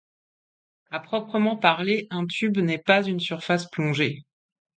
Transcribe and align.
À 0.89 0.99
proprement 0.99 1.57
parler, 1.57 2.07
un 2.09 2.25
tube 2.25 2.57
n'est 2.57 2.79
pas 2.81 3.03
une 3.05 3.19
surface 3.19 3.69
plongée. 3.69 4.23